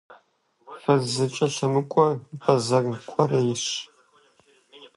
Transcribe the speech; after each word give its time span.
Фыз 0.81 1.03
зэкӀэлъымыкӀуэ 1.15 2.07
бэзэр 2.39 2.83
кӀуэрейщ. 3.09 3.65